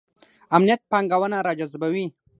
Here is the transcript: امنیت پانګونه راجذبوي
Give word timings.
امنیت 0.55 0.81
پانګونه 0.91 1.37
راجذبوي 1.47 2.05